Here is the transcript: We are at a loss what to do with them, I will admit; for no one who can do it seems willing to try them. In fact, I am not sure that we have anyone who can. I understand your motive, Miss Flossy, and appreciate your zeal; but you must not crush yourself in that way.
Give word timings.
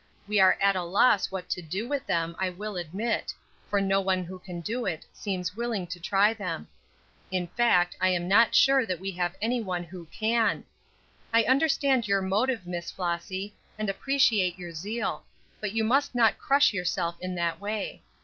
We 0.27 0.39
are 0.39 0.57
at 0.59 0.75
a 0.75 0.81
loss 0.81 1.29
what 1.29 1.47
to 1.51 1.61
do 1.61 1.87
with 1.87 2.07
them, 2.07 2.35
I 2.39 2.49
will 2.49 2.75
admit; 2.75 3.35
for 3.69 3.79
no 3.79 4.01
one 4.01 4.23
who 4.23 4.39
can 4.39 4.59
do 4.59 4.87
it 4.87 5.05
seems 5.13 5.55
willing 5.55 5.85
to 5.85 5.99
try 5.99 6.33
them. 6.33 6.67
In 7.29 7.45
fact, 7.49 7.95
I 8.01 8.09
am 8.09 8.27
not 8.27 8.55
sure 8.55 8.83
that 8.83 8.99
we 8.99 9.11
have 9.11 9.35
anyone 9.43 9.83
who 9.83 10.07
can. 10.07 10.63
I 11.31 11.43
understand 11.43 12.07
your 12.07 12.23
motive, 12.23 12.65
Miss 12.65 12.89
Flossy, 12.89 13.53
and 13.77 13.91
appreciate 13.91 14.57
your 14.57 14.71
zeal; 14.71 15.23
but 15.59 15.71
you 15.73 15.83
must 15.83 16.15
not 16.15 16.39
crush 16.39 16.73
yourself 16.73 17.15
in 17.21 17.35
that 17.35 17.59
way. 17.61 18.01